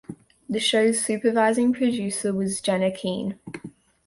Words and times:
The 0.49 0.59
show's 0.59 0.97
supervising 1.05 1.73
producer 1.73 2.33
was 2.33 2.59
Jenna 2.59 2.89
Keane. 2.89 3.37